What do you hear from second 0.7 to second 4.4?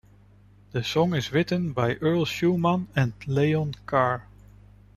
The song is written by Earl Shuman and Leon Carr.